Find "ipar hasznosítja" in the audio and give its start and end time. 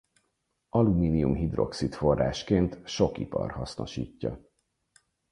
3.17-4.39